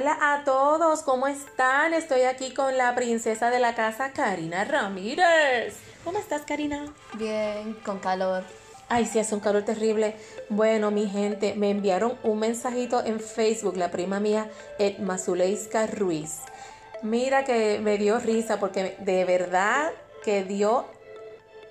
Hola 0.00 0.16
a 0.20 0.44
todos, 0.44 1.02
¿cómo 1.02 1.26
están? 1.26 1.92
Estoy 1.92 2.20
aquí 2.20 2.54
con 2.54 2.78
la 2.78 2.94
princesa 2.94 3.50
de 3.50 3.58
la 3.58 3.74
casa, 3.74 4.12
Karina 4.12 4.64
Ramírez. 4.64 5.74
¿Cómo 6.04 6.20
estás, 6.20 6.42
Karina? 6.42 6.84
Bien, 7.14 7.72
con 7.84 7.98
calor. 7.98 8.44
Ay, 8.88 9.06
sí, 9.06 9.18
es 9.18 9.32
un 9.32 9.40
calor 9.40 9.64
terrible. 9.64 10.14
Bueno, 10.50 10.92
mi 10.92 11.08
gente, 11.08 11.54
me 11.56 11.70
enviaron 11.70 12.16
un 12.22 12.38
mensajito 12.38 13.04
en 13.04 13.18
Facebook, 13.18 13.76
la 13.76 13.90
prima 13.90 14.20
mía, 14.20 14.48
Edma 14.78 15.18
Zuleika 15.18 15.88
Ruiz. 15.88 16.42
Mira 17.02 17.44
que 17.44 17.80
me 17.80 17.98
dio 17.98 18.20
risa 18.20 18.60
porque 18.60 18.94
de 19.00 19.24
verdad 19.24 19.90
que 20.22 20.44
dio, 20.44 20.84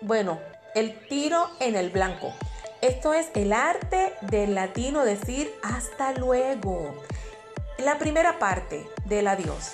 bueno, 0.00 0.40
el 0.74 1.06
tiro 1.06 1.48
en 1.60 1.76
el 1.76 1.90
blanco. 1.90 2.32
Esto 2.80 3.14
es 3.14 3.28
el 3.34 3.52
arte 3.52 4.12
del 4.22 4.56
latino 4.56 5.04
decir 5.04 5.54
hasta 5.62 6.14
luego. 6.14 6.96
La 7.78 7.98
primera 7.98 8.38
parte 8.38 8.88
del 9.04 9.28
adiós. 9.28 9.72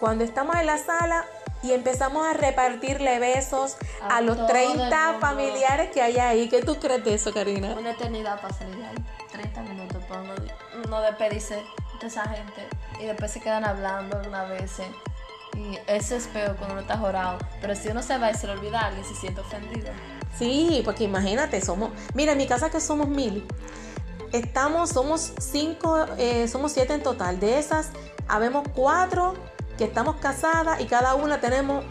Cuando 0.00 0.24
estamos 0.24 0.56
en 0.56 0.66
la 0.66 0.78
sala 0.78 1.24
y 1.62 1.72
empezamos 1.72 2.26
a 2.26 2.32
repartirle 2.34 3.18
besos 3.18 3.76
a, 4.02 4.16
A 4.16 4.20
los 4.20 4.36
todo 4.36 4.46
30 4.48 4.72
el 4.72 4.78
mundo. 5.12 5.20
familiares 5.20 5.90
que 5.92 6.02
hay 6.02 6.18
ahí. 6.18 6.48
¿Qué 6.48 6.62
tú 6.62 6.76
crees 6.78 7.04
de 7.04 7.14
eso, 7.14 7.32
Karina? 7.32 7.74
Una 7.78 7.92
eternidad 7.92 8.40
para 8.40 8.52
salir 8.54 8.76
de 8.76 8.86
ahí. 8.86 8.96
30 9.32 9.62
minutos 9.62 10.04
para 10.04 10.22
uno, 10.22 10.34
uno 10.84 11.00
despedirse 11.02 11.62
de 12.00 12.06
esa 12.06 12.24
gente. 12.28 12.68
Y 13.00 13.06
después 13.06 13.30
se 13.30 13.40
quedan 13.40 13.64
hablando 13.64 14.16
algunas 14.18 14.48
veces. 14.50 14.86
Y 15.56 15.78
eso 15.86 16.16
es 16.16 16.26
peor 16.26 16.56
cuando 16.56 16.74
uno 16.74 16.82
está 16.82 16.98
jorado. 16.98 17.38
Pero 17.60 17.74
si 17.74 17.88
uno 17.88 18.02
se 18.02 18.18
va 18.18 18.30
y 18.30 18.34
se 18.34 18.46
le 18.46 18.52
olvida 18.52 18.80
a 18.80 18.86
alguien, 18.88 19.04
se 19.06 19.14
siente 19.14 19.40
ofendido. 19.40 19.88
Sí, 20.38 20.82
porque 20.84 21.04
imagínate, 21.04 21.62
somos, 21.64 21.90
mira, 22.12 22.32
en 22.32 22.38
mi 22.38 22.46
casa 22.46 22.68
que 22.70 22.80
somos 22.80 23.08
mil, 23.08 23.46
estamos, 24.32 24.90
somos 24.90 25.32
cinco, 25.38 25.98
eh, 26.18 26.48
somos 26.48 26.72
siete 26.72 26.94
en 26.94 27.02
total. 27.02 27.40
De 27.40 27.58
esas, 27.58 27.90
habemos 28.28 28.66
cuatro 28.74 29.34
que 29.78 29.84
estamos 29.84 30.16
casadas 30.16 30.80
y 30.80 30.86
cada 30.86 31.14
una 31.14 31.40
tenemos 31.40 31.84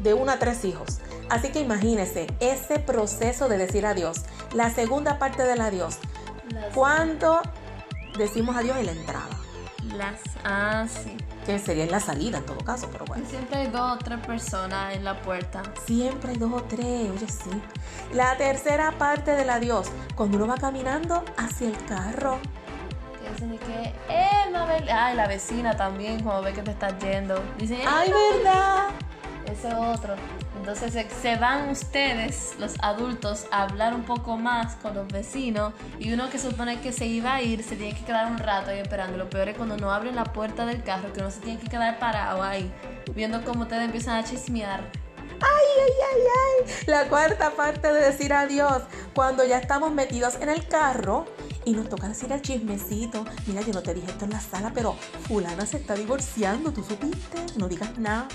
de 0.00 0.14
una 0.14 0.34
a 0.34 0.38
tres 0.38 0.64
hijos. 0.64 0.98
Así 1.28 1.50
que 1.52 1.60
imagínense 1.60 2.26
ese 2.40 2.78
proceso 2.78 3.48
de 3.48 3.58
decir 3.58 3.86
adiós. 3.86 4.22
La 4.52 4.74
segunda 4.74 5.18
parte 5.18 5.44
del 5.44 5.60
adiós. 5.60 5.98
Cuando 6.74 7.40
decimos 8.18 8.56
adiós 8.56 8.76
en 8.78 8.86
la 8.86 8.92
entrada, 8.92 9.39
las, 9.96 10.20
ah, 10.44 10.86
sí. 10.88 11.16
que 11.46 11.58
sería 11.58 11.84
en 11.84 11.90
la 11.90 12.00
salida 12.00 12.38
en 12.38 12.46
todo 12.46 12.58
caso, 12.58 12.88
pero 12.92 13.04
bueno. 13.06 13.24
Siempre 13.28 13.60
hay 13.60 13.66
dos 13.68 13.92
o 13.92 13.98
tres 13.98 14.18
personas 14.26 14.94
en 14.94 15.04
la 15.04 15.20
puerta. 15.22 15.62
Siempre 15.86 16.32
hay 16.32 16.36
dos 16.38 16.52
o 16.52 16.62
tres, 16.64 17.10
oye, 17.10 17.28
sí. 17.28 17.50
La 18.12 18.36
tercera 18.36 18.92
parte 18.98 19.32
del 19.32 19.50
adiós, 19.50 19.90
cuando 20.14 20.36
uno 20.36 20.46
va 20.46 20.56
caminando 20.56 21.24
hacia 21.36 21.68
el 21.68 21.84
carro. 21.86 22.38
Que 23.22 23.30
dicen 23.32 23.58
que, 23.58 23.94
eh, 24.08 24.50
Mabel. 24.52 24.88
Ay, 24.90 25.16
la 25.16 25.26
vecina 25.26 25.76
también, 25.76 26.22
cuando 26.22 26.42
ve 26.42 26.52
que 26.52 26.62
te 26.62 26.70
estás 26.72 26.98
yendo. 26.98 27.42
Dicen, 27.58 27.80
¡Ay, 27.86 28.10
"Eh, 28.10 28.14
verdad! 28.42 28.88
Ese 29.50 29.74
otro. 29.74 30.14
Entonces 30.58 31.06
se, 31.20 31.36
van 31.36 31.70
ustedes, 31.70 32.54
los 32.58 32.74
adultos, 32.80 33.46
a 33.50 33.62
hablar 33.62 33.94
un 33.94 34.02
poco 34.02 34.36
más 34.36 34.76
con 34.76 34.94
los 34.94 35.08
vecinos 35.08 35.72
y 35.98 36.12
uno 36.12 36.28
que 36.30 36.38
supone 36.38 36.80
que 36.80 36.92
se 36.92 37.06
iba 37.06 37.34
a 37.34 37.42
ir 37.42 37.64
se 37.64 37.76
tiene 37.76 37.98
que 37.98 38.04
quedar 38.04 38.30
un 38.30 38.38
rato 38.38 38.70
ahí 38.70 38.78
esperando. 38.78 39.16
Lo 39.16 39.28
peor 39.28 39.48
es 39.48 39.56
cuando 39.56 39.76
no 39.76 39.90
abren 39.90 40.14
la 40.14 40.24
puerta 40.24 40.66
del 40.66 40.82
carro, 40.82 41.12
que 41.12 41.20
uno 41.20 41.30
se 41.30 41.40
tiene 41.40 41.58
que 41.58 41.68
quedar 41.68 41.98
parado 41.98 42.42
ahí, 42.42 42.70
viendo 43.14 43.42
cómo 43.44 43.62
ustedes 43.62 43.84
empiezan 43.84 44.16
a 44.16 44.24
chismear. 44.24 44.80
¡Ay, 45.42 45.66
ay, 45.82 45.92
ay, 46.12 46.22
ay! 46.66 46.84
La 46.86 47.08
cuarta 47.08 47.52
parte 47.52 47.92
de 47.92 48.00
decir 48.02 48.32
adiós, 48.32 48.82
cuando 49.14 49.44
ya 49.44 49.58
estamos 49.58 49.90
metidos 49.92 50.34
en 50.36 50.50
el 50.50 50.68
carro 50.68 51.24
y 51.64 51.72
nos 51.72 51.88
toca 51.88 52.08
decir 52.08 52.30
el 52.30 52.42
chismecito. 52.42 53.24
Mira, 53.46 53.62
yo 53.62 53.72
no 53.72 53.82
te 53.82 53.94
dije 53.94 54.10
esto 54.10 54.26
en 54.26 54.32
la 54.32 54.40
sala, 54.40 54.70
pero 54.74 54.94
fulana 55.26 55.64
se 55.64 55.78
está 55.78 55.94
divorciando, 55.94 56.72
¿tú 56.72 56.84
supiste? 56.84 57.38
No 57.56 57.68
digas 57.68 57.98
nada. 57.98 58.28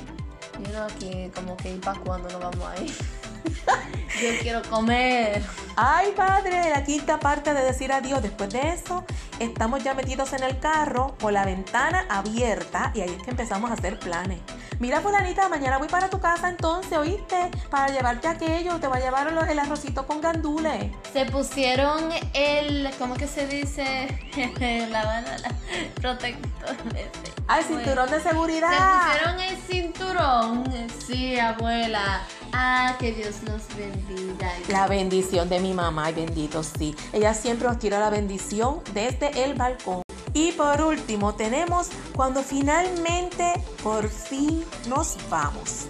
Y 0.59 0.69
uno 0.69 0.83
aquí 0.83 1.31
como 1.33 1.57
que, 1.57 1.73
¿y 1.73 1.77
para 1.77 1.99
nos 1.99 2.39
vamos 2.39 2.67
a 2.67 2.81
ir? 2.81 2.93
Yo 4.21 4.29
quiero 4.41 4.61
comer. 4.69 5.43
Ay, 5.75 6.13
padre, 6.15 6.69
la 6.69 6.83
quinta 6.83 7.19
parte 7.19 7.53
de 7.53 7.61
decir 7.61 7.91
adiós. 7.91 8.21
Después 8.21 8.49
de 8.51 8.69
eso, 8.69 9.03
estamos 9.39 9.83
ya 9.83 9.93
metidos 9.93 10.33
en 10.33 10.43
el 10.43 10.59
carro 10.59 11.15
con 11.19 11.33
la 11.33 11.45
ventana 11.45 12.05
abierta 12.09 12.91
y 12.95 13.01
ahí 13.01 13.09
es 13.09 13.23
que 13.23 13.31
empezamos 13.31 13.71
a 13.71 13.73
hacer 13.73 13.99
planes. 13.99 14.39
Mira, 14.79 14.99
fulanita, 15.01 15.47
mañana 15.49 15.77
voy 15.77 15.87
para 15.87 16.09
tu 16.09 16.19
casa 16.19 16.49
entonces, 16.49 16.97
¿oíste? 16.97 17.49
Para 17.69 17.87
llevarte 17.93 18.27
aquello, 18.27 18.79
te 18.79 18.87
va 18.87 18.97
a 18.97 18.99
llevar 18.99 19.27
el 19.27 19.35
el 19.49 19.59
arrocito 19.59 20.05
con 20.07 20.21
gandules. 20.21 20.91
Se 21.13 21.25
pusieron 21.25 22.09
el, 22.33 22.89
¿cómo 22.97 23.15
que 23.15 23.27
se 23.27 23.47
dice? 23.47 24.07
la, 24.91 25.03
la, 25.03 25.21
la 25.21 25.51
protector. 25.95 26.75
ese. 26.89 27.33
Ay, 27.47 27.63
cinturón 27.63 28.09
de 28.09 28.19
Se 28.19 28.29
seguridad. 28.29 29.01
pusieron 29.07 29.39
el 29.39 29.57
cinturón. 29.57 30.63
Sí, 31.05 31.39
abuela. 31.39 32.21
Ah, 32.53 32.95
que 32.99 33.11
Dios 33.11 33.43
nos 33.43 33.61
bendiga. 33.75 34.51
La 34.69 34.87
bendición 34.87 35.47
de 35.49 35.59
mi 35.59 35.73
mamá, 35.73 36.05
ay 36.05 36.13
bendito 36.13 36.63
sí. 36.63 36.95
Ella 37.13 37.33
siempre 37.33 37.67
nos 37.67 37.79
tira 37.79 37.99
la 37.99 38.09
bendición 38.09 38.81
desde 38.93 39.43
el 39.43 39.53
balcón. 39.53 40.04
Y 40.35 40.51
por 40.51 40.81
último 40.81 41.33
tenemos 41.33 41.87
cuando 42.13 42.43
finalmente 42.43 43.53
por 43.81 44.09
fin 44.09 44.65
nos 44.85 45.17
vamos. 45.29 45.85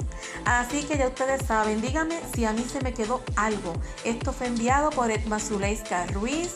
Así 0.46 0.84
que 0.84 1.00
ya 1.00 1.08
ustedes 1.08 1.48
saben, 1.48 1.82
díganme 1.82 2.22
si 2.36 2.46
a 2.46 2.54
mí 2.54 2.64
se 2.64 2.80
me 2.82 2.94
quedó 2.94 3.24
algo. 3.36 3.74
Esto 4.04 4.32
fue 4.32 4.46
enviado 4.46 4.92
por 4.92 5.10
Edma 5.10 5.40
Zuleika 5.40 6.06
Ruiz, 6.06 6.52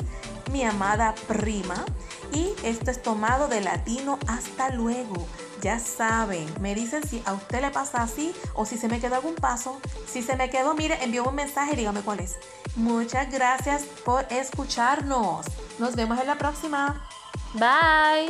mi 0.51 0.63
amada 0.63 1.15
prima. 1.27 1.83
Y 2.31 2.53
esto 2.63 2.91
es 2.91 3.01
tomado 3.01 3.47
de 3.47 3.61
latino 3.61 4.19
hasta 4.27 4.69
luego. 4.69 5.25
Ya 5.63 5.79
saben, 5.79 6.47
me 6.61 6.75
dicen 6.75 7.01
si 7.07 7.23
a 7.25 7.33
usted 7.33 7.59
le 7.59 7.71
pasa 7.71 8.03
así 8.03 8.35
o 8.53 8.67
si 8.67 8.77
se 8.77 8.87
me 8.87 8.99
quedó 8.99 9.15
algún 9.15 9.33
paso. 9.33 9.81
Si 10.07 10.21
se 10.21 10.35
me 10.35 10.51
quedó, 10.51 10.75
mire, 10.75 11.03
envió 11.03 11.23
un 11.23 11.33
mensaje 11.33 11.73
y 11.73 11.77
dígame 11.77 12.01
cuál 12.01 12.19
es. 12.19 12.37
Muchas 12.75 13.31
gracias 13.31 13.81
por 14.05 14.27
escucharnos. 14.29 15.47
Nos 15.79 15.95
vemos 15.95 16.19
en 16.19 16.27
la 16.27 16.37
próxima. 16.37 17.09
Bye. 17.55 18.29